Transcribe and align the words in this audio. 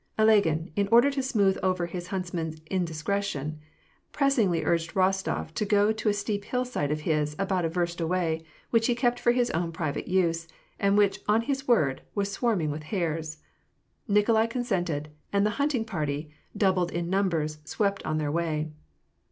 Ilagin, 0.17 0.71
in 0.75 0.87
order 0.87 1.11
to 1.11 1.21
smooth 1.21 1.59
over 1.61 1.85
his 1.85 2.07
huntsman's 2.07 2.59
indiscretion, 2.71 3.59
pressingly 4.11 4.63
urged 4.65 4.95
Eostof 4.95 5.51
to 5.53 5.63
go 5.63 5.91
to 5.91 6.09
a 6.09 6.11
steep 6.13 6.43
hillside 6.45 6.89
of 6.89 7.01
his, 7.01 7.35
about 7.37 7.65
a 7.65 7.69
verst 7.69 8.01
away, 8.01 8.43
which 8.71 8.87
he 8.87 8.95
kept 8.95 9.19
for 9.19 9.31
his 9.31 9.51
own 9.51 9.71
private 9.71 10.07
use, 10.07 10.47
and 10.79 10.97
which, 10.97 11.19
on 11.27 11.41
his 11.43 11.67
word, 11.67 12.01
was 12.15 12.31
swarming 12.31 12.71
with 12.71 12.81
hares. 12.89 13.43
Nikolai 14.07 14.47
con 14.47 14.63
sented; 14.63 15.05
and 15.31 15.45
the 15.45 15.51
hunting 15.61 15.85
party, 15.85 16.33
doubled 16.57 16.89
in 16.91 17.07
numbers, 17.07 17.59
swept 17.63 18.03
on 18.03 18.17
their 18.17 18.31
way. 18.31 18.71